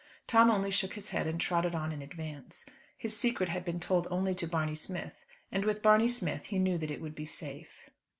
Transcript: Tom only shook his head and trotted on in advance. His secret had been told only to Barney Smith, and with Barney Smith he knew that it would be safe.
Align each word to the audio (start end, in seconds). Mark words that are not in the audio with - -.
Tom 0.25 0.49
only 0.49 0.71
shook 0.71 0.95
his 0.95 1.09
head 1.09 1.27
and 1.27 1.39
trotted 1.39 1.75
on 1.75 1.91
in 1.91 2.01
advance. 2.01 2.65
His 2.97 3.15
secret 3.15 3.49
had 3.49 3.63
been 3.63 3.79
told 3.79 4.07
only 4.09 4.33
to 4.33 4.47
Barney 4.47 4.73
Smith, 4.73 5.23
and 5.51 5.63
with 5.63 5.83
Barney 5.83 6.07
Smith 6.07 6.45
he 6.47 6.57
knew 6.57 6.79
that 6.79 6.89
it 6.89 7.01
would 7.01 7.13
be 7.13 7.25
safe. 7.25 7.91